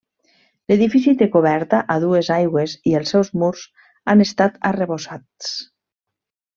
[0.71, 3.69] L'edifici té coberta a dues aigües i els seus murs
[4.15, 5.57] han estat arrebossats.